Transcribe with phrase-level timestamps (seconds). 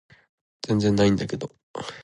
[0.63, 1.55] 全然ないんだけど